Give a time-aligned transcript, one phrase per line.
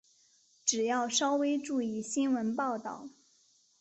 [0.65, 3.07] 只要稍微注意新闻报导